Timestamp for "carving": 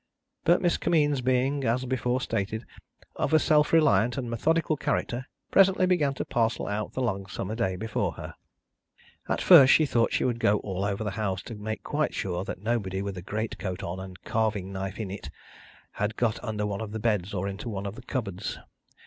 14.27-14.73